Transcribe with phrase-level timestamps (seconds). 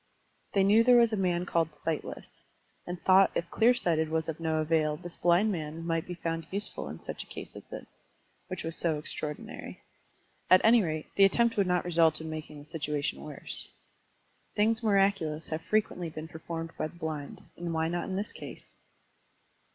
[0.53, 2.43] They knew there was a man called Sightless,
[2.87, 6.51] and thought if Clear Sighted was of no avail this blind man might be fotmd
[6.51, 8.01] useful in such a case as this,
[8.47, 9.83] which was so extraordinary.
[10.49, 13.67] At any rate, the attempt would not result in making the situation worse.
[14.55, 18.73] Things miraculous have frequently been performed by the blind, and why not in this case?